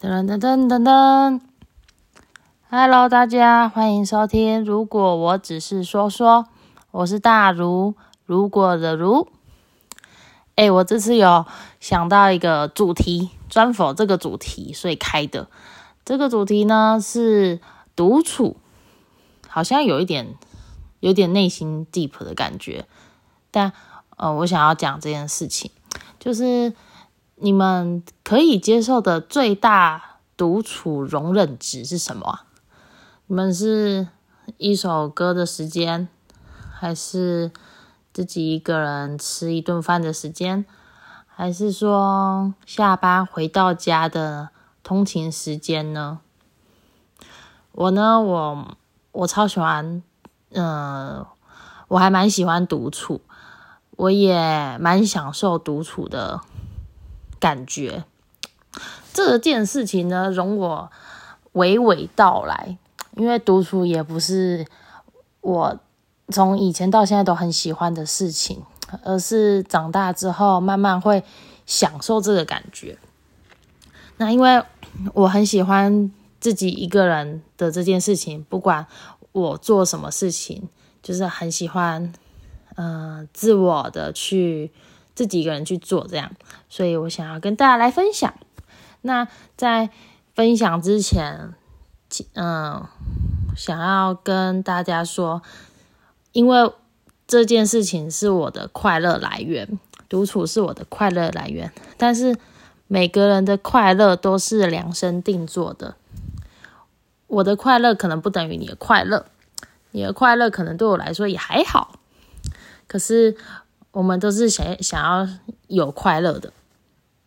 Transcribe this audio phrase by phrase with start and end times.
[0.00, 1.40] 噔噔噔噔噔
[2.70, 4.64] ，Hello，大家欢迎收听。
[4.64, 6.46] 如果我只是说说，
[6.92, 9.26] 我是大如，如果的如。
[10.54, 11.44] 哎，我这次有
[11.80, 15.48] 想到一个主题，专否这个主题，所以开的。
[16.04, 17.60] 这个主题呢是
[17.96, 18.56] 独处，
[19.48, 20.36] 好像有一点
[21.00, 22.86] 有点内心 deep 的感觉。
[23.50, 23.72] 但
[24.16, 25.72] 呃，我想要讲这件事情，
[26.20, 26.72] 就是
[27.40, 32.40] 你们可以接受的最大独处容忍值是什么？
[33.26, 34.08] 你们是
[34.56, 36.08] 一首歌的时间，
[36.72, 37.50] 还是？
[38.10, 40.64] 自己一个人吃一顿饭的时间，
[41.28, 44.48] 还是说下班回到家的
[44.82, 46.18] 通勤时间呢？
[47.70, 48.76] 我呢，我
[49.12, 50.02] 我超喜欢，
[50.50, 51.24] 嗯，
[51.86, 53.20] 我还蛮喜欢独处，
[53.92, 56.40] 我也蛮享受独处的
[57.38, 58.04] 感觉。
[59.12, 60.90] 这件事情呢，容我
[61.54, 62.78] 娓娓道来，
[63.16, 64.66] 因为独处也不是
[65.40, 65.78] 我。
[66.30, 68.62] 从以前到现在都很喜欢的事情，
[69.02, 71.24] 而是长大之后慢慢会
[71.64, 72.98] 享受这个感觉。
[74.18, 74.62] 那因为
[75.14, 78.86] 我很喜欢自己一个人的这件事情，不管
[79.32, 80.68] 我做什么事情，
[81.02, 82.12] 就是很喜欢，
[82.74, 84.70] 呃，自我的去
[85.18, 86.30] 自己一个人去做这样。
[86.68, 88.32] 所以我想要跟大家来分享。
[89.00, 89.90] 那在
[90.36, 91.54] 分享之前，
[92.34, 92.86] 嗯，
[93.56, 95.42] 想要跟大家说。
[96.32, 96.70] 因为
[97.26, 101.72] 这件事情是我的快乐来源，独处是我的快乐来源。
[101.96, 102.36] 但是
[102.86, 105.96] 每个人的快乐都是量身定做的，
[107.26, 109.26] 我的快乐可能不等于你的快乐，
[109.90, 111.98] 你的快乐可能对我来说也还好。
[112.86, 113.36] 可是
[113.92, 115.28] 我们都是想想要
[115.66, 116.52] 有快乐的。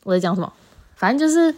[0.03, 0.53] 我在讲什么？
[0.95, 1.55] 反正就是，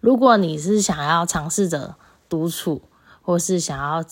[0.00, 1.96] 如果你是想要尝试着
[2.28, 2.82] 独处，
[3.22, 4.04] 或是想要。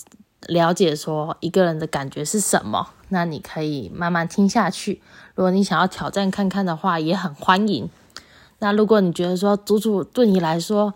[0.48, 5.00] 了解说一个人的感觉是什么，那你可以慢慢听下去。
[5.36, 7.88] 如果你想要挑战看看的话，也很欢迎。
[8.58, 10.94] 那如果你觉得说独处对你来说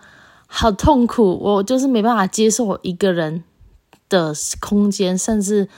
[0.49, 3.45] 好痛苦，我就是没办法接受一个人
[4.09, 5.69] 的空间，甚至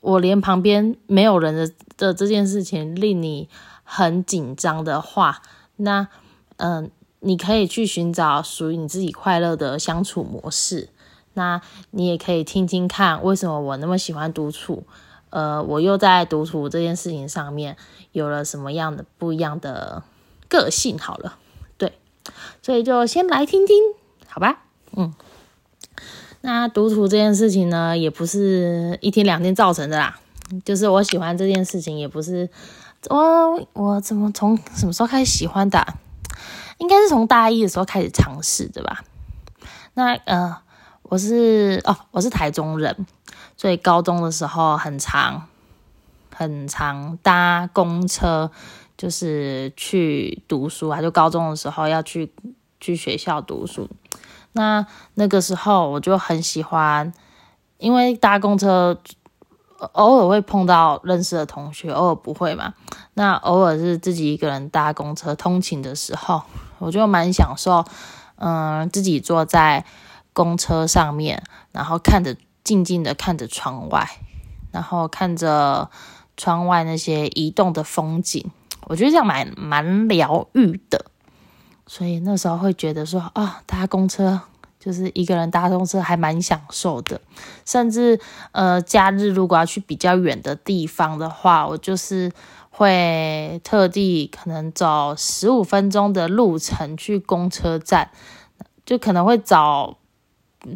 [0.00, 1.70] 我连旁边没有人的
[2.02, 3.48] 的这件事情令你
[3.84, 5.40] 很紧张的话，
[5.76, 6.08] 那
[6.56, 6.90] 嗯，
[7.20, 10.88] 你可以去寻找属于你自己快乐的相处模式。
[11.34, 14.82] 那你也可以听听看，为什么我那么喜欢独处？
[15.30, 17.76] 呃，我又在独处这件事情上面
[18.10, 20.02] 有了什么样的不一样的
[20.48, 20.98] 个性？
[20.98, 21.38] 好了，
[21.78, 21.92] 对，
[22.60, 23.76] 所以就先来听听，
[24.26, 24.64] 好吧？
[24.96, 25.14] 嗯，
[26.40, 30.18] 那独处这件事情呢，也不是一天两天造成的啦。
[30.64, 32.48] 就是我喜欢这件事情，也不是
[33.08, 35.86] 我我怎么从什么时候开始喜欢的？
[36.78, 39.04] 应该是从大一的时候开始尝试的吧？
[39.94, 40.56] 那呃。
[41.04, 43.06] 我是哦，我是台中人，
[43.54, 45.46] 所以高中的时候很长
[46.34, 48.50] 很长搭公车，
[48.96, 51.02] 就是去读书啊。
[51.02, 52.32] 就高中的时候要去
[52.80, 53.90] 去学校读书，
[54.52, 57.12] 那那个时候我就很喜欢，
[57.76, 58.98] 因为搭公车
[59.92, 62.74] 偶尔会碰到认识的同学，偶尔不会嘛。
[63.14, 66.42] 那偶尔是自己一个人搭公车通勤的时候，
[66.78, 67.84] 我就蛮享受，
[68.36, 69.84] 嗯，自己坐在。
[70.34, 72.34] 公车上面，然后看着
[72.64, 74.08] 静静的看着窗外，
[74.70, 75.90] 然后看着
[76.38, 78.50] 窗外那些移动的风景，
[78.86, 81.04] 我觉得这样蛮蛮疗愈的。
[81.86, 84.40] 所以那时候会觉得说啊，搭公车
[84.82, 87.20] 就是一个人搭公车还蛮享受的。
[87.64, 88.18] 甚至
[88.50, 92.32] 呃，假日如果要去比较远的地方的话，我就是
[92.70, 98.10] 会特地可能走十五分钟的路程去公车站，
[98.84, 99.98] 就可能会找。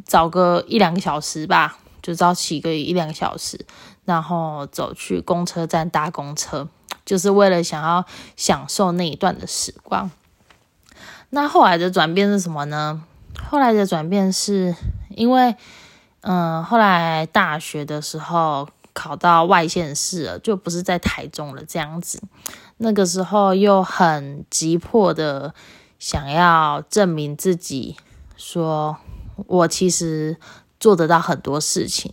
[0.05, 3.65] 找个一两个小时吧，就早起个一两个小时，
[4.05, 6.69] 然后走去公车站搭公车，
[7.05, 10.11] 就是为了想要享受那一段的时光。
[11.31, 13.05] 那后来的转变是什么呢？
[13.48, 14.75] 后来的转变是
[15.10, 15.54] 因为，
[16.20, 22.20] 嗯，后来大学的时候考到外县市了，就不是在台中了，这样子。
[22.78, 25.54] 那个时候又很急迫的
[25.98, 27.96] 想要证明自己，
[28.37, 28.96] 说。
[29.49, 30.38] 我其实
[30.81, 32.10] 做得到很多事情，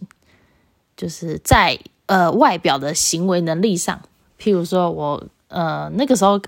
[0.97, 4.01] 就是在呃外表的行为能力上，
[4.37, 6.41] 譬如说我呃那个时候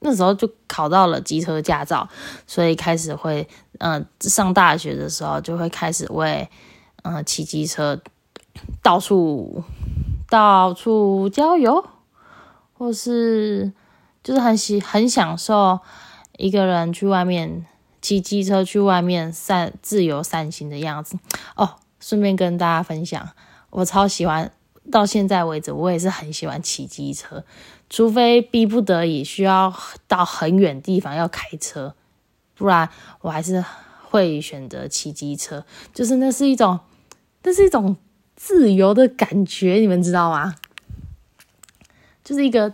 [0.00, 2.08] 那时候就考到了机车驾照，
[2.44, 3.48] 所以开始会
[3.78, 6.48] 嗯上大学的时候就会开始为
[7.02, 8.00] 嗯骑机车
[8.82, 9.62] 到处
[10.28, 11.84] 到处郊游，
[12.72, 13.72] 或是
[14.22, 15.80] 就是很喜很享受
[16.36, 17.66] 一个人去外面。
[18.02, 21.18] 骑机车去外面散自由散心的样子
[21.56, 21.74] 哦。
[21.98, 23.30] 顺便跟大家分享，
[23.70, 24.52] 我超喜欢，
[24.92, 27.42] 到现在为止我也是很喜欢骑机车，
[27.90, 29.74] 除非逼不得已需要
[30.06, 31.96] 到很远地方要开车，
[32.56, 32.88] 不然
[33.20, 33.64] 我还是
[34.08, 35.64] 会选择骑机车。
[35.94, 36.80] 就是那是一种，
[37.42, 37.96] 那是一种
[38.34, 40.54] 自由的感觉，你们知道吗？
[42.24, 42.72] 就是一个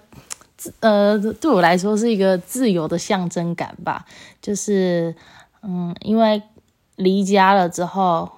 [0.57, 0.73] 自。
[0.81, 4.07] 呃，对我来说是一个自由的象征感吧，
[4.41, 5.15] 就是，
[5.63, 6.41] 嗯，因为
[6.95, 8.31] 离家了之后，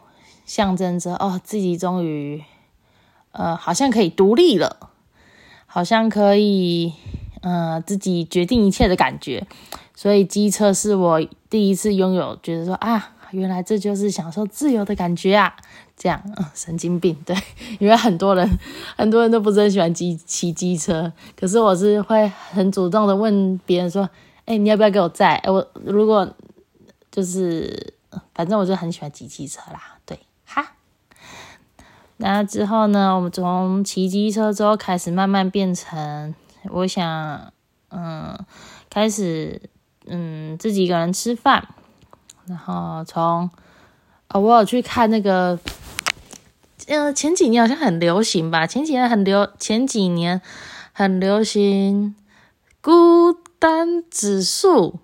[0.46, 2.42] 象征着哦，自己终于，
[3.32, 4.90] 呃，好像可以独立了，
[5.66, 6.94] 好像可以，
[7.42, 9.46] 呃，自己决定一切的感觉，
[9.94, 13.10] 所以机车是我第一次拥有，觉得说啊。
[13.30, 15.56] 原来这就是享受自由的感觉啊！
[15.96, 16.22] 这样，
[16.54, 17.36] 神经病，对，
[17.80, 18.48] 因为很多人，
[18.96, 24.08] 很多人都不是很喜欢骑骑机车，可是我是会很主动的问别人说
[24.46, 26.32] ：“哎，你要不要给我载？”我如果
[27.10, 27.94] 就是，
[28.34, 30.76] 反正我就很喜欢骑机车啦，对，哈。
[32.18, 36.32] 那之后呢，我们从骑机车之后开始慢慢变成，
[36.70, 37.52] 我想，
[37.90, 38.38] 嗯，
[38.88, 39.60] 开始，
[40.06, 41.68] 嗯，自己一个人吃饭。
[42.46, 43.48] 然后从，
[44.28, 45.58] 哦，我有去看那个，
[46.88, 48.66] 呃，前几年好像很流行吧？
[48.66, 50.42] 前几年很流，前几年
[50.92, 52.14] 很流行
[52.82, 55.00] 孤单指数，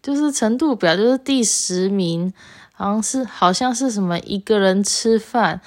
[0.00, 2.32] 就是程度表，就是第十名，
[2.72, 5.60] 好像是好像是什么一个人吃饭，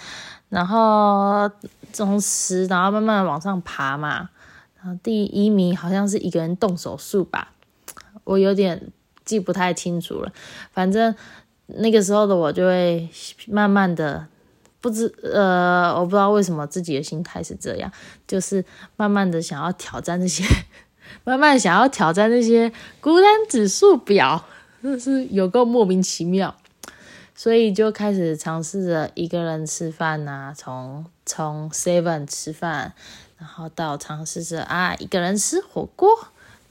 [0.48, 1.52] 然后
[1.92, 4.30] 从十，然后慢慢往上爬嘛，
[4.78, 7.50] 然后第一名好像是一个人动手术吧，
[8.30, 8.92] 我有点。
[9.26, 10.34] 记不太清楚了，
[10.72, 11.14] 反正
[11.68, 13.08] 那个时候的我就会
[13.46, 14.26] 慢慢的
[14.82, 17.92] 不知呃，我不知道为什么自己的心态是这样，
[18.26, 18.66] 就是
[18.96, 20.44] 慢慢的想要挑战那些，
[21.24, 24.44] 慢慢想要挑战那些孤单指数表，
[24.82, 26.56] 就是有够莫名其妙，
[27.36, 32.94] 所以就开始尝试着一个人吃饭呐，从从 seven 吃饭，
[33.38, 36.10] 然后到尝试着啊一个人吃火锅。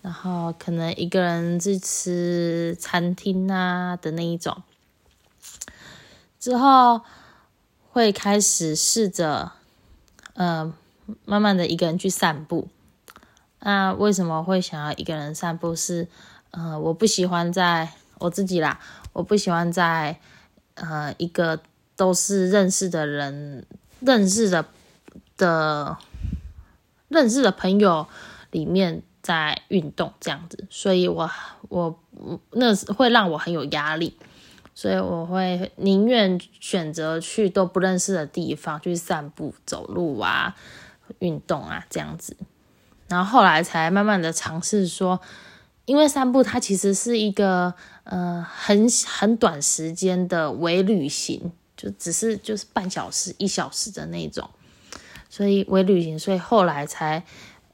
[0.00, 4.62] 然后可能一个人去吃餐厅啊的那一种，
[6.38, 7.02] 之后
[7.90, 9.52] 会开始试着，
[10.34, 10.72] 呃，
[11.24, 12.68] 慢慢的一个人去散步。
[13.60, 15.74] 那为什么会想要一个人散步？
[15.74, 16.06] 是，
[16.52, 18.78] 呃，我不喜欢在我自己啦，
[19.12, 20.20] 我不喜欢在
[20.74, 21.60] 呃一个
[21.96, 23.66] 都是认识的人、
[23.98, 24.64] 认识的
[25.36, 25.98] 的、
[27.08, 28.06] 认识的朋友
[28.52, 29.02] 里面。
[29.28, 31.30] 在运动这样子，所以我
[31.68, 32.00] 我
[32.52, 34.16] 那会让我很有压力，
[34.74, 40.56] 所以我会宁愿选择去都不认识的地方去散步、走路啊、
[41.18, 42.38] 运动啊这样子。
[43.06, 45.20] 然后后来才慢慢的尝试说，
[45.84, 47.74] 因为散步它其实是一个
[48.04, 54.48] 呃很很短时间的微旅行，就只是就是半小时、一小时的那种，
[55.28, 57.26] 所以微旅行，所以后来才。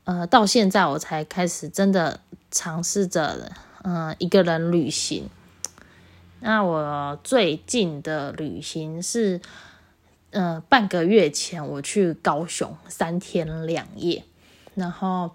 [0.05, 2.21] 呃，到现在我才开始真的
[2.51, 3.51] 尝试着，
[3.83, 5.31] 嗯，一个人旅行。
[6.41, 9.41] 那我最近的旅行是，
[10.31, 14.25] 呃，半个月前我去高雄三天两夜，
[14.75, 15.31] 然后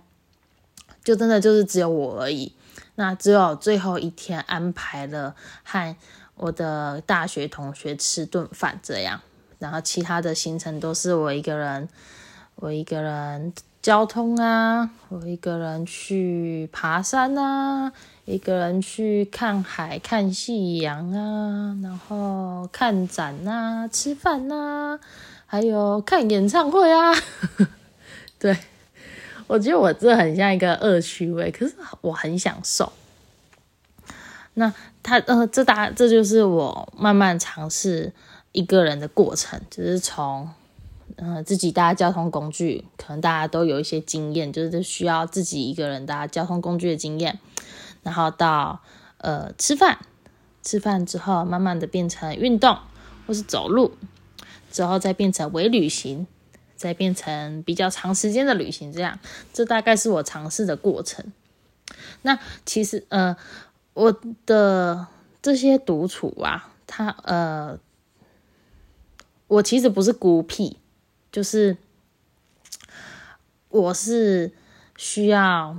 [1.03, 2.53] 就真的就是只有我而已。
[2.93, 5.95] 那只有最后一天安排了和
[6.35, 9.19] 我的大学同学吃顿饭这样，
[9.57, 11.89] 然后其他的行程都是我一个人，
[12.57, 13.51] 我一个人。
[13.89, 17.91] 交通啊，我一个人去爬山啊，
[18.25, 24.99] 一个人去看海、看夕阳啊，然后看展啊，吃饭啊，
[25.47, 27.11] 还有看演唱会啊。
[28.37, 28.55] 对，
[29.47, 32.93] 我觉得我这很像一个恶趣味，可是我很享受。
[34.53, 38.13] 那他呃，这大这就是我慢慢尝试
[38.51, 40.47] 一个人的过程，就是从。
[41.21, 47.39] 嗯，自己搭交通工具，可能大家都有一些经验，就是需要自己一个人搭交通工具的经验。
[48.03, 48.81] 然后到
[49.17, 49.99] 呃吃饭，
[50.63, 52.77] 吃饭之后慢慢的变成运动
[53.27, 53.91] 或是走路，
[54.71, 56.25] 之后再变成微旅行，
[56.77, 58.93] 再变成比较长时间的旅行。
[58.93, 59.19] 这样，
[59.51, 61.33] 这大概是我尝试的过程。
[62.21, 63.35] 那其实呃，
[63.93, 65.07] 我的
[65.41, 67.77] 这些独处啊，他呃，
[69.47, 70.77] 我其实不是孤僻。
[71.31, 71.77] 就是
[73.69, 74.51] 我是
[74.97, 75.77] 需要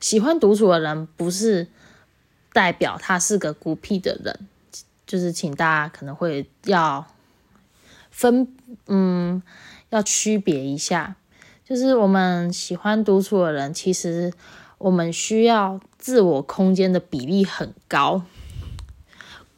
[0.00, 1.68] 喜欢独处的人，不是
[2.52, 4.48] 代表他是个孤僻的人。
[5.06, 7.04] 就是请大家可能会要
[8.12, 8.54] 分，
[8.86, 9.42] 嗯，
[9.88, 11.16] 要区别一下。
[11.64, 14.32] 就是我们喜欢独处的人，其实
[14.78, 18.22] 我们需要自我空间的比例很高。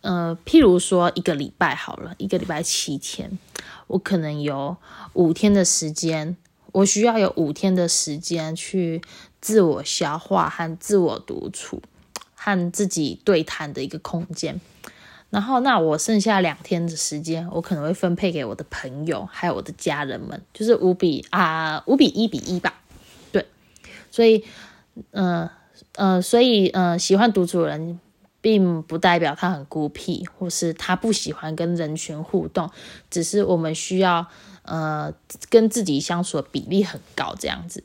[0.03, 3.39] 呃，譬如说一个礼拜好了，一个礼拜七天，
[3.87, 4.77] 我可能有
[5.15, 6.37] 五天的时间，
[6.73, 9.01] 我需要有五天的时间去
[9.41, 11.81] 自我消化和自我独处，
[12.35, 14.61] 和自己对谈的一个空间。
[15.31, 22.75] 然后，那我剩下两天的时间，我可能会分配给我的朋友，还有我的家人们，就是五比啊，五比一比一吧。
[23.33, 23.47] 对，
[24.11, 24.45] 所以，
[25.13, 25.49] 嗯
[25.95, 27.99] 呃，所以，呃，喜欢独处的人，
[28.43, 32.71] 并不代表他很孤僻，或是他不喜欢跟人群互动，
[33.09, 34.27] 只是我们需要，
[34.65, 35.15] 呃，
[35.49, 37.83] 跟自己相处的比例很高，这样子。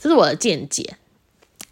[0.00, 0.96] 这是我的见解，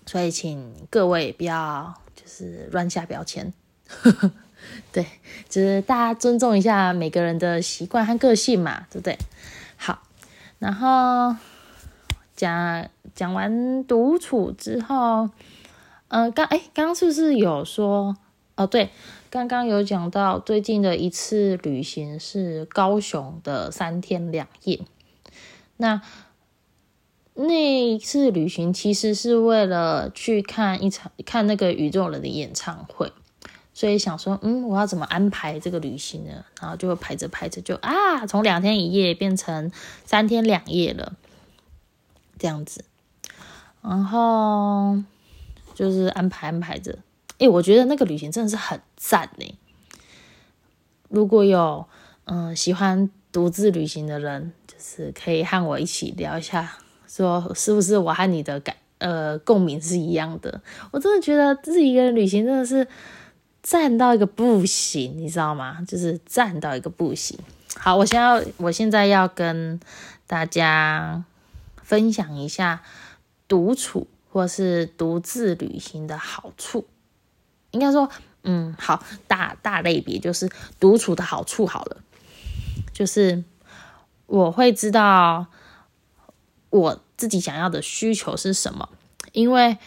[0.04, 3.52] 所以请各位不要就是乱下标签。
[4.92, 5.06] 对，
[5.48, 9.16] 就是大家尊重一下每个人的习惯和个性嘛，对不对？
[9.76, 10.02] 好，
[10.58, 11.36] 然后
[12.34, 15.30] 讲讲完独处之后，
[16.08, 18.16] 呃，刚哎，刚刚是不是有说？
[18.54, 18.90] 哦，对，
[19.28, 24.80] 刚刚有讲到最近的一次旅行是高雄的三天两夜。
[25.76, 26.00] 那
[27.34, 33.12] 那次旅行其实是为了去看一场看那个宇宙人的演唱会。
[33.75, 36.46] 所以想说，嗯，我要怎么安排这个旅行呢？
[36.58, 39.70] 然后就排着排着，就啊，从两天一夜变成
[40.06, 41.12] 三天两夜了，
[42.38, 42.86] 这样子。
[43.82, 44.96] 然后
[45.76, 46.99] 就是安排安排着，
[47.38, 49.59] 诶，我觉得那个旅行真的是很赞呢。
[51.09, 51.87] 如果有
[52.25, 60.62] 嗯喜欢独自旅行的人，就是可以和我一起聊一下，说是不是我和你的感呃共鸣是一样的？
[60.90, 62.88] 我真的觉得自己一个人旅行真的是。
[63.62, 65.85] 赞到一个不行，你知道吗？
[65.88, 67.37] 就是赞到一个不行。
[67.76, 69.80] 好，我现在我现在要跟
[70.28, 71.25] 大家
[71.83, 72.80] 分享一下
[73.49, 76.86] 独处或是独自旅行的好处。
[77.70, 78.10] 应该说，
[78.42, 82.02] 嗯，好，大大类别就是独处的好处好了。
[82.92, 83.44] 就是
[84.26, 85.46] 我会知道
[86.68, 88.90] 我自己想要的需求是什么，
[89.32, 89.78] 因为。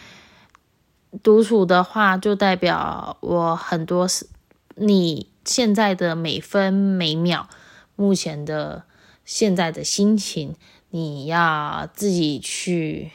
[1.24, 4.28] 独处的话，就代表我很多是
[4.76, 7.48] 你现在的每分每秒，
[7.96, 8.84] 目前的
[9.24, 10.54] 现在的心情，
[10.90, 13.10] 你要自己去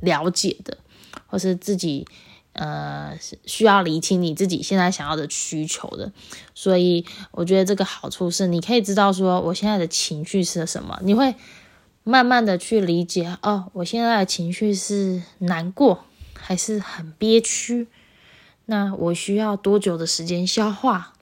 [0.00, 0.78] 了解的，
[1.26, 2.06] 或是自己
[2.52, 6.12] 呃需要理清你自己现在想要的需求的。
[6.54, 11.34] 所以我觉得这个好处是，你可以知道说我现在的情绪是什么，你会
[12.04, 16.04] 慢慢的去理解哦，我现在的情绪是难过。
[16.42, 17.86] 还是很憋屈，
[18.64, 21.12] 那我需要多久的时间消化？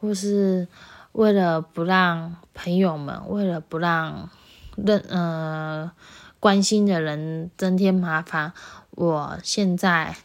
[0.00, 0.68] 或是
[1.12, 4.30] 为了不让朋友们，为了不让
[4.76, 5.90] 认呃
[6.38, 8.52] 关心的人增添麻烦，
[8.90, 10.16] 我现在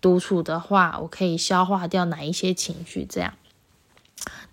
[0.00, 3.04] 独处的话，我可以消化掉哪一些情绪？
[3.04, 3.34] 这样，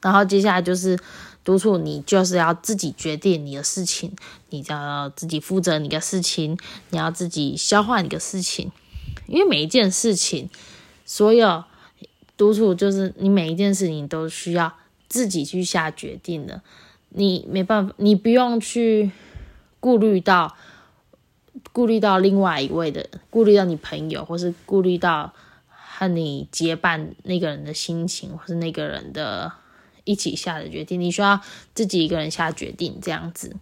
[0.01, 0.99] 然后接下来就是
[1.43, 4.15] 独处，你就是要自己决定你的事情，
[4.49, 6.57] 你要自己负责你的事情，
[6.89, 8.71] 你要自己消化你的事情。
[9.27, 10.49] 因为每一件事情，
[11.05, 11.63] 所有
[12.35, 14.73] 独处就是你每一件事情都需要
[15.07, 16.61] 自己去下决定的，
[17.09, 19.11] 你没办法，你不用去
[19.79, 20.55] 顾虑到
[21.71, 25.33] 顾虑到另外一位的，顾虑到你朋友，或是顾虑到
[25.69, 29.51] 和你结伴那个人的心情，或是那个人的
[30.03, 31.39] 一起下的决定，你需要
[31.73, 33.55] 自己一个人下决定这样子，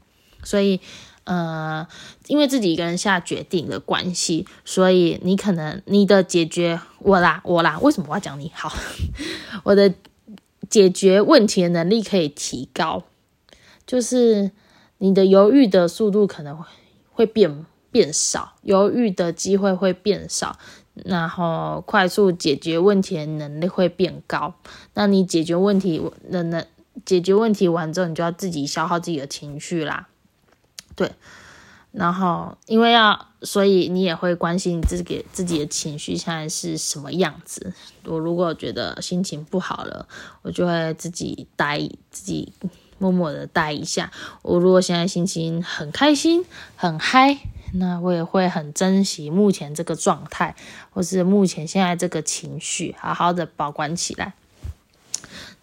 [0.43, 0.79] 所以。
[1.25, 1.87] 呃，
[2.25, 8.73] 因为自己一个人下决定的关系，所以你可能你的解决我啦，我啦，为什么我要讲你好？
[9.63, 9.93] 我的
[10.71, 13.03] 解决问题的能力可以提高，
[13.85, 14.49] 就是
[14.97, 16.65] 你的犹豫的速度可能会
[17.11, 20.57] 会变变少，犹豫的机会会变少，
[20.93, 24.53] 然后快速解决问题的能力会变高。
[24.93, 26.65] 那你解决问题的能
[27.05, 30.07] 解决问题完之后，你就要自己消耗自己的情绪啦。
[30.95, 31.11] 对，
[31.91, 37.73] 然后因为要，所以你也会关心自己自己的情绪现在是什么样子。
[38.03, 40.07] 我如果觉得心情不好了，
[40.41, 41.79] 我就会自己待，
[42.11, 42.51] 自己
[42.97, 44.11] 默默的待一下。
[44.41, 46.43] 我如果现在心情很开心、
[46.75, 47.39] 很嗨，
[47.73, 50.55] 那我也会很珍惜目前这个状态，
[50.91, 54.33] 或是目前现在这个情绪，好好的保管起来。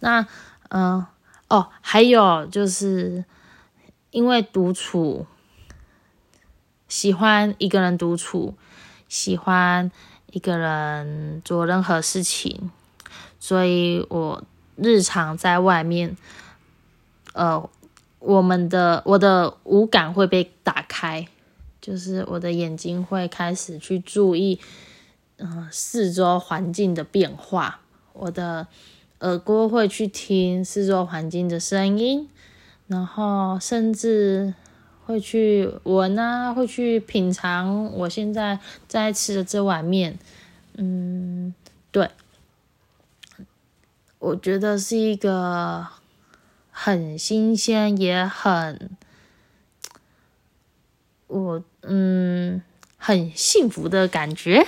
[0.01, 0.27] 那，
[0.69, 1.07] 嗯，
[1.49, 3.25] 哦，还有就是。
[4.13, 5.27] 因为独处，
[6.89, 8.55] 喜欢一个人独处，
[9.09, 9.91] 喜欢
[10.31, 12.71] 一个人做任何事情，
[13.39, 14.43] 所以我
[14.77, 16.17] 日常在外面，
[17.35, 17.69] 呃，
[18.21, 21.29] 我们的我的五感会被打开，
[21.87, 24.59] 就是我的眼睛会开始去注意，
[25.37, 27.79] 嗯，四周环境的变化，
[28.13, 28.67] 我的
[29.21, 32.29] 耳朵会去听四周环境的声音，
[32.89, 34.53] 然后甚至
[35.05, 40.19] 会去闻啊，会去品尝我现在在吃的这碗面。
[40.75, 41.55] 嗯，
[41.93, 42.11] 对，
[44.19, 45.87] 我觉得是一个
[46.73, 48.91] 很新鲜，也很
[51.27, 52.63] 我嗯
[52.97, 54.67] 很幸福的感觉。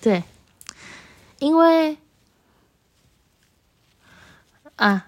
[0.00, 0.24] 对，
[1.38, 1.98] 因为。
[4.76, 5.06] 啊，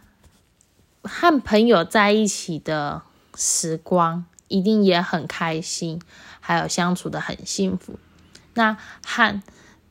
[1.03, 3.03] 和朋友在一起的
[3.35, 6.01] 时光一定也很开心，
[6.41, 7.99] 还有相处的很幸福。
[8.55, 9.43] 那和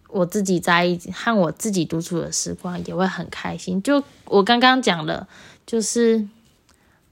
[0.08, 3.80] 我自己在一起，和我自己独处的时光也会很开心。
[3.84, 5.27] 就我刚刚讲的，
[5.68, 6.27] 就是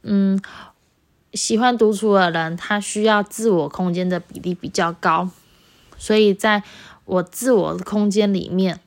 [0.02, 0.42] 嗯，
[1.36, 5.30] 喜欢独处的人，他需要自我空间的比例比较高，
[5.98, 6.64] 所以在
[7.04, 8.80] 我自我空间里面，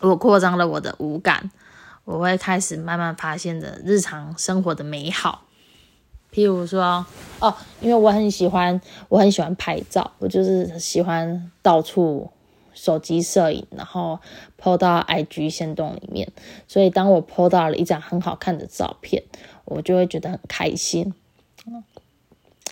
[0.00, 1.50] 我扩张了我的五感。
[2.04, 5.42] 我会开始慢慢发现的日常生活的美好，
[6.32, 7.04] 譬如说，
[7.38, 12.30] 哦，因为我很喜欢，我很喜欢拍照，我就是喜欢到处
[12.72, 14.18] 手机摄影，然后
[14.58, 16.32] PO 到 IG 线动里面，
[16.66, 19.22] 所以当我 PO 到了一张很好看的照片，
[19.66, 21.12] 我就会觉得很开心。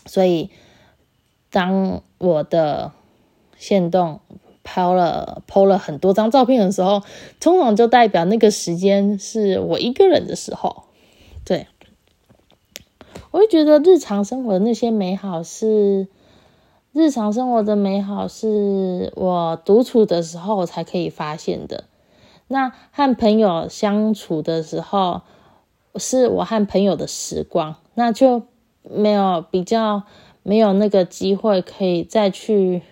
[0.04, 0.50] 所以，
[1.50, 2.92] 当我的
[3.56, 4.20] 线动。
[4.68, 7.00] 抛了抛了很多张照片的时候，
[7.38, 10.82] 通常就代表那个时间是我一个人的时候。
[11.44, 11.68] 对，
[13.30, 16.08] 我会觉得日常生活的那些美好是
[16.92, 21.84] 日常生活的美好，是我独处的时候才可以发现的。
[22.48, 25.22] 那和朋友相处的时候，
[25.94, 28.42] 是我和朋友的时光，那就
[28.90, 30.02] 没有比较
[30.42, 32.82] 没有那个机会可以再去。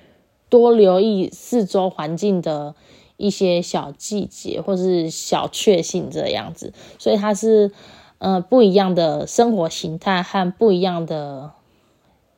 [0.51, 2.77] 多留意四周环境的
[3.17, 7.73] 一些小细节，或是小确幸这样子，所以它是
[8.19, 11.55] 呃不一样的生活形态和不一样的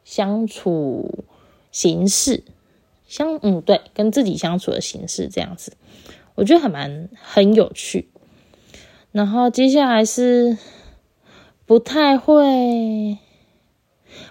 [0.02, 1.26] 相处
[1.70, 2.42] 形式，
[3.06, 5.76] 相嗯对，跟自己相处的形式这样子，
[6.36, 8.08] 我觉得还蛮很有趣。
[9.12, 10.56] 然后接下来是
[11.66, 13.18] 不太会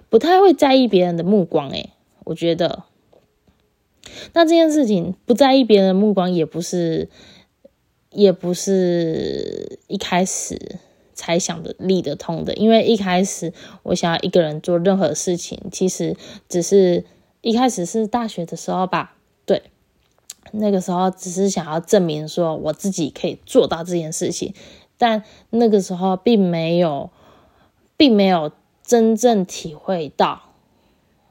[0.10, 1.92] 不太会在意别人的目光，诶，
[2.26, 2.84] 我觉得。
[4.34, 7.10] 那这件事情不在意别人的目光，也不是，
[8.12, 10.78] 也不是一开始
[11.14, 12.54] 才想的立得通的。
[12.54, 13.52] 因为一开始
[13.84, 16.16] 我想要一个人做任何事情，其实
[16.48, 17.04] 只是
[17.42, 19.18] 一开始是大学的时候吧。
[19.46, 19.64] 对，
[20.52, 24.54] 那个时候只是想要证明说我自己可以做到这件事情，
[24.98, 27.10] 但那个时候并没有，
[27.98, 28.52] 并没有
[28.86, 30.44] 真正体会到。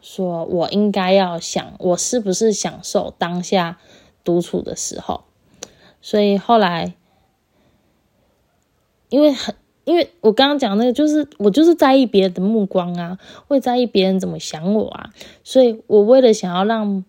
[0.00, 3.78] 说我应该要想，我是不是享受当下
[4.22, 5.24] 独处的时候？
[6.02, 6.94] 所以后来，
[9.08, 17.02] 因为很，因为我刚刚讲那个，就是我就是在意别人的目光啊，会在意别人怎么想我啊，所以我为了想要让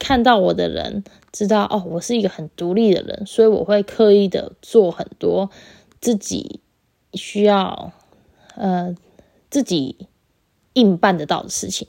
[0.00, 5.48] 看到我的人知道，哦，我是一个很独立的人，所以我会刻意的做很多
[6.00, 6.58] 自己
[7.14, 7.92] 需要，
[8.56, 8.94] 呃，
[9.48, 10.08] 自己。
[10.76, 11.88] 硬办得到的事情，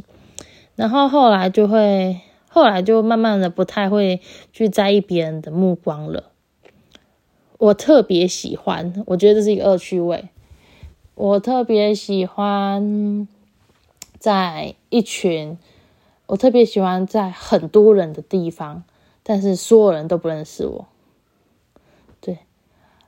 [0.77, 4.21] 然后后来就会，后来就慢慢的不太会
[4.53, 6.31] 去在意别人的目光了。
[7.57, 10.29] 我特别喜欢，我觉得这是一个恶趣味。
[11.15, 13.27] 我特别喜欢
[14.17, 15.57] 在一群，
[16.27, 18.85] 我特别喜欢在很多人的地方，
[19.21, 20.87] 但是所有人都不认识我。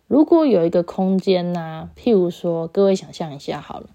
[0.09, 3.85] 如果有一个空间呢，譬如说，各位想象一下好了。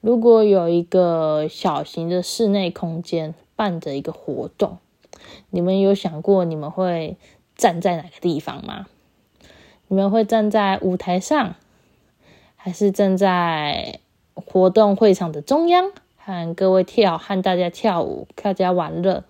[0.00, 4.78] 如果有一个小型的室内空间办着一个活动，
[5.50, 7.16] 你们有想过你们会
[7.54, 8.86] 站在哪个地方吗？
[9.86, 11.54] 你们会站在舞台上，
[12.56, 14.00] 还是站在
[14.34, 19.22] 活动会场的中央，和各位跳，和大家跳舞，大家玩乐，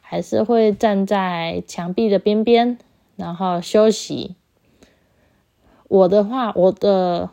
[0.00, 2.78] 还是会站在墙壁的边边，
[3.14, 4.34] 然后休息？
[5.88, 7.30] 我的话，我的。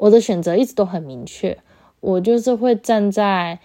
[0.00, 1.58] 我的选择一直都很明确，
[1.98, 3.58] 我就是会站在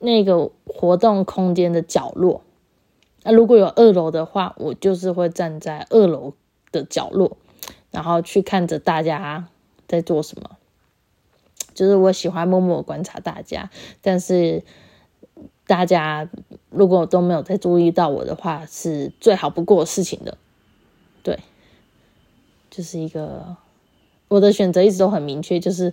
[0.00, 2.42] 那个活动空间的角落。
[3.22, 6.34] 那如果有二楼的话，我就是会站在二楼
[6.72, 7.36] 的角落，
[7.92, 9.46] 然后去看着大家
[9.86, 10.56] 在做什么。
[11.72, 13.70] 就是我喜欢默默观察大家，
[14.02, 14.64] 但是
[15.68, 16.28] 大家
[16.68, 20.36] 如果都没有在注意到我的话，是最好不过的事情的。
[21.22, 21.38] 对，
[22.70, 23.56] 就是一个。
[24.28, 25.92] 我的选择一直都很明确，就是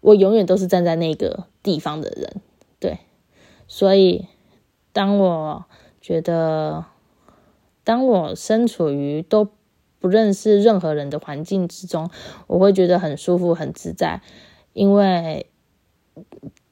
[0.00, 2.40] 我永远都是站在那个地方的人，
[2.78, 2.98] 对。
[3.66, 4.28] 所以，
[4.92, 5.64] 当我
[6.00, 6.84] 觉得，
[7.82, 9.48] 当我身处于都
[9.98, 12.08] 不认识任何人的环境之中，
[12.46, 14.22] 我会觉得很舒服、很自在，
[14.74, 15.50] 因为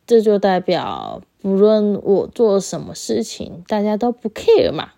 [0.06, 4.92] 这就代表不论我做什么事情，大家都不 care 嘛。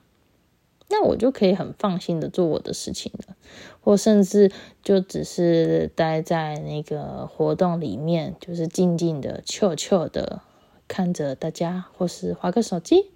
[0.94, 3.34] 那我就可以很放心的做我的事情了，
[3.80, 4.52] 或甚至
[4.82, 10.42] 就只是待在那个活动里面，就是静静的、悄悄的
[10.86, 13.10] 看着大家，或是划个手机，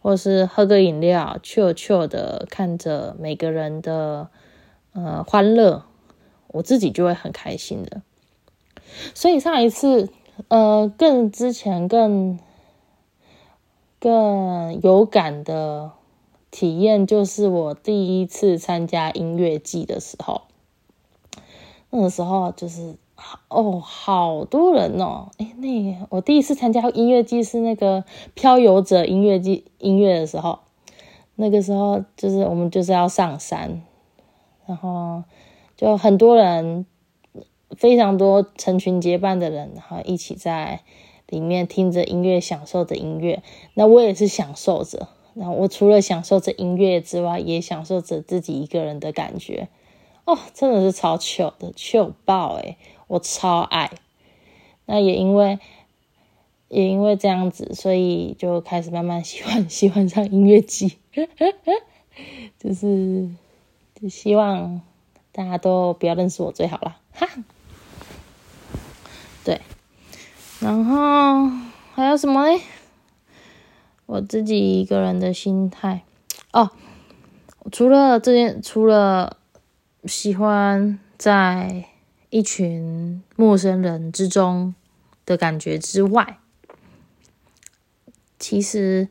[0.00, 4.28] 或是喝个饮料，悄悄的看着每个人的
[4.92, 5.86] 呃欢乐，
[6.46, 8.02] 我自己就会很开心的。
[9.12, 10.08] 所以上一次，
[10.46, 12.38] 呃，更之前更
[13.98, 15.90] 更有感的。
[16.50, 20.42] 体验就是我第一次参加音乐季的时候，
[21.90, 22.96] 那个时候就是
[23.48, 30.60] 哦，好多人哦，哎，那我第一次参加音乐季是那个漂游者音乐季音乐的时候，
[31.34, 33.82] 那个时候就是我们就是要上山，
[34.66, 35.24] 然后
[35.76, 36.86] 就很多人，
[37.76, 40.80] 非常多成群结伴的人，然后一起在
[41.28, 43.42] 里面听着音乐，享受着音乐，
[43.74, 45.08] 那我也是享受着。
[45.40, 49.68] 那我除了享受着音乐之外，也享受着自己一个人的感觉
[50.24, 53.92] 哦，真的是超糗的，糗爆诶我超爱。
[54.86, 55.60] 那也因为
[56.66, 60.98] 也因为这样子，所以就开始慢慢 喜欢喜欢上音乐剧，
[62.58, 63.30] 就是
[63.94, 64.80] 就希望
[65.30, 67.28] 大家都不要认识我最好了哈。
[69.44, 69.60] 对，
[70.58, 71.48] 然后
[71.94, 72.60] 还有什么嘞？
[74.08, 76.02] 我自己一个人的心态
[76.50, 76.70] 哦，
[77.70, 79.36] 除了这件，除了
[80.06, 81.84] 喜欢在
[82.30, 84.74] 一群陌生人之中
[85.26, 86.38] 的感觉之外，
[88.38, 89.08] 其实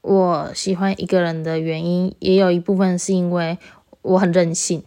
[0.00, 3.58] 我喜欢一个人的原因，也有一部分是因为
[4.00, 4.82] 我很任性，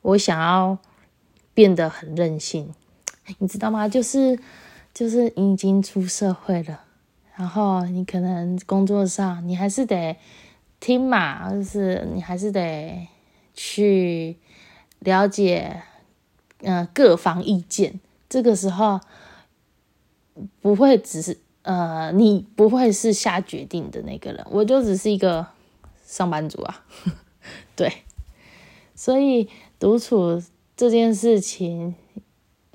[0.00, 0.78] 我想要
[1.52, 2.72] 变得很任性，
[3.36, 3.86] 你知道吗？
[3.86, 4.38] 就是
[4.94, 6.84] 就是你已经出社会了。
[7.40, 10.14] 然后你可能工作上，你还是得
[10.78, 13.08] 听嘛，就是你还是得
[13.54, 14.36] 去
[14.98, 15.82] 了解，
[16.58, 17.98] 呃，各方意见。
[18.28, 19.00] 这个时候
[20.60, 25.46] 不会只是呃，你不会是下决定的那个人，我就只是一个
[26.04, 26.84] 上班族啊。
[27.74, 27.90] 对，
[28.94, 29.48] 所以
[29.78, 30.42] 独处
[30.76, 31.94] 这件事情，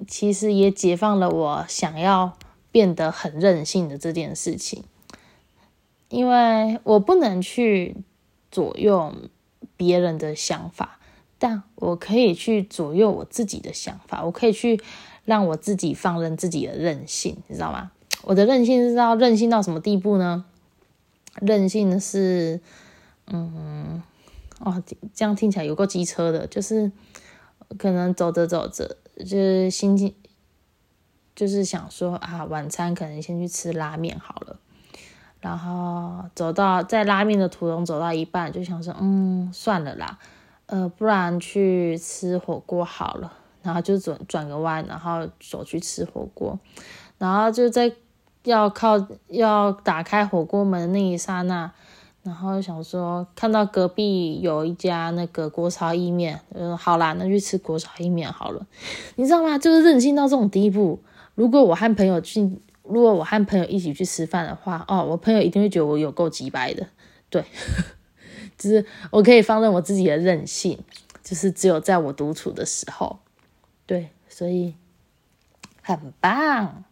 [0.08, 2.36] 其实也解放了我想要。
[2.76, 4.84] 变得很任性的这件事情，
[6.10, 7.96] 因为我不能去
[8.52, 9.16] 左右
[9.78, 11.00] 别人的想法，
[11.40, 14.26] 但我可以去左右我自己的想法。
[14.26, 14.82] 我可以去
[15.24, 17.94] 让我自己放任自己的任性，你知道吗？
[18.24, 20.44] 我的任性是要任性到什么地步呢？
[21.40, 22.60] 任性是，
[23.28, 24.04] 嗯，
[24.60, 24.84] 哦，
[25.14, 26.92] 这样听起来有够机车的，就是
[27.78, 30.14] 可能走着走着，就是心情。
[31.36, 34.58] 就是想说啊，晚餐可能先去吃拉面好了，
[35.42, 40.18] 然后走到在拉面的途中走到一半，就想说，嗯，算了啦，
[40.68, 46.58] 呃，不然去吃火锅好了，然后就转转个弯，然后走去吃火锅，
[47.18, 47.92] 然后就在
[48.44, 51.70] 要靠要打开火锅门的那一刹那，
[52.24, 58.66] 然后想说看到隔壁有一家那个国潮意面，嗯，好啦，那去吃国潮意面好了，
[59.16, 59.58] 你知道吗？
[59.58, 61.02] 就是任性到这种地步。
[61.36, 62.42] 如果我和朋友去，
[62.84, 66.88] 如果我和朋友一起去吃饭的话，哦，我朋友一定会觉得我有够鸡掰的，
[67.30, 67.44] 对，
[68.58, 70.80] 就是我可以放任我自己的任性，
[71.22, 73.20] 就是只有在我独处的时候，
[73.86, 74.76] 对，所以
[75.82, 76.86] 很棒。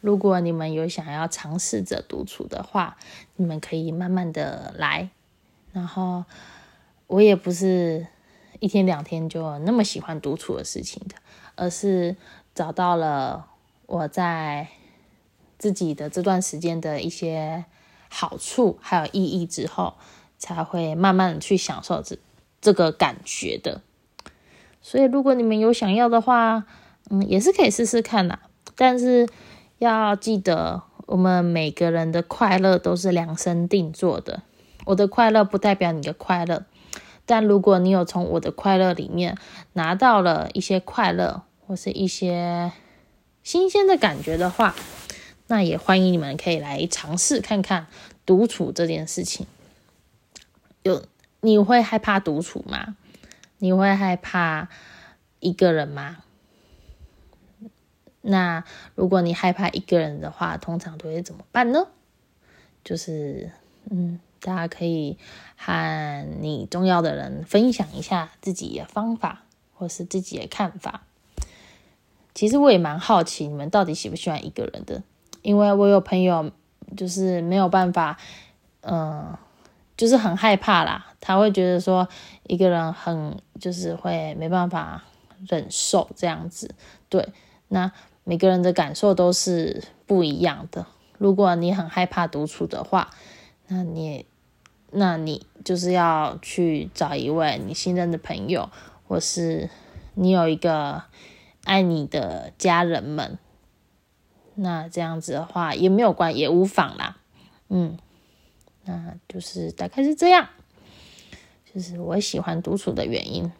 [0.00, 2.96] 如果你们有想要尝试着独处的话，
[3.36, 5.10] 你们可以慢慢的来。
[5.72, 6.24] 然后
[7.06, 8.06] 我也不是
[8.58, 11.14] 一天两天就那么喜欢独处的事情的，
[11.54, 12.16] 而是
[12.52, 13.46] 找到了。
[13.90, 14.68] 我在
[15.58, 17.64] 自己的这段时间的一些
[18.08, 19.94] 好处还有意义之后，
[20.38, 22.16] 才会慢慢的去享受这
[22.60, 23.80] 这个感觉的。
[24.80, 26.66] 所以，如果你们有想要的话，
[27.10, 28.38] 嗯，也是可以试试看啦。
[28.76, 29.28] 但是
[29.78, 34.44] 要记得，我们每个人的快乐都是量身定做的。
[34.84, 36.64] 我的快乐不代表你的快乐，
[37.26, 39.36] 但如果你有从我的快乐里面
[39.72, 42.70] 拿到了一些快乐，或是一些。
[43.50, 44.76] 新鲜的感觉的话，
[45.48, 47.88] 那也欢迎你们可以来尝试看看
[48.24, 49.44] 独处这件事情。
[50.84, 51.04] 有
[51.40, 52.96] 你会害怕独处吗？
[53.58, 54.68] 你会害怕
[55.40, 56.18] 一个人吗？
[58.20, 58.62] 那
[58.94, 61.88] 如果你害怕一个人的话，通常都会怎么办呢？
[62.84, 63.50] 就是
[63.90, 65.18] 嗯，大家可以
[65.56, 69.42] 和你重要的人分享一下自己的方法
[69.74, 71.02] 或是自己的看法。
[72.34, 75.02] 其实我也蛮好奇你们到底喜不喜欢一个人的，
[75.42, 76.50] 因为我有朋友
[76.96, 78.16] 就是没有办法，
[78.82, 79.36] 嗯，
[79.96, 82.08] 就是很害怕啦，他会觉得说
[82.46, 85.02] 一个人很就是会没办法
[85.48, 86.74] 忍受这样子。
[87.08, 87.28] 对，
[87.68, 87.90] 那
[88.24, 90.86] 每个人的感受都是不一样的。
[91.18, 93.10] 如果你很害怕独处的话，
[93.66, 94.24] 那你
[94.92, 98.70] 那你就是要去找一位你信任的朋友，
[99.08, 99.68] 或是
[100.14, 101.02] 你有一个。
[101.64, 103.38] 爱你的家人们，
[104.54, 107.18] 那这样子的话也没有关也无妨啦，
[107.68, 107.98] 嗯，
[108.84, 110.48] 那就是大概是这样，
[111.72, 113.50] 就是我喜欢独处的原因。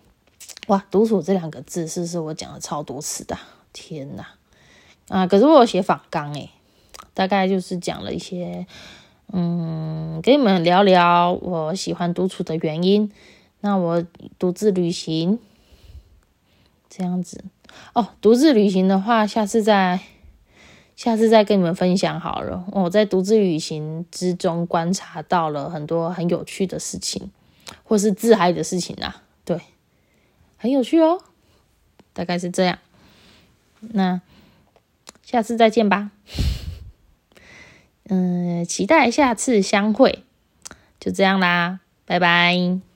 [0.66, 3.36] 哇，独处这两个字是不是我讲了超多次的？
[3.72, 4.26] 天哪！
[5.08, 6.50] 啊，可是我有写访纲诶，
[7.14, 8.66] 大概就是讲了一些，
[9.32, 13.12] 嗯，跟你们聊聊我喜欢独处的原因。
[13.60, 14.04] 那我
[14.38, 15.38] 独自旅行，
[16.88, 17.44] 这样子。
[17.94, 20.00] 哦，独自旅行的话，下次再
[20.96, 22.64] 下次再跟你们分享好了。
[22.72, 27.30] 我在独自旅行之中观察到了很多很有趣的事情，
[27.82, 29.60] 或是自嗨的事情啊，对，
[30.56, 31.22] 很有趣哦。
[32.12, 32.78] 大概是这样，
[33.80, 34.20] 那
[35.22, 36.10] 下次再见吧。
[38.08, 40.24] 嗯，期待下次相会。
[40.98, 42.89] 就这样啦，拜拜。